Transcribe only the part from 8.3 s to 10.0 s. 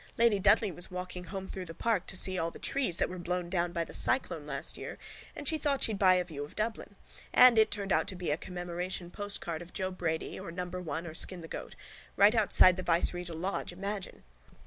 a commemoration postcard of Joe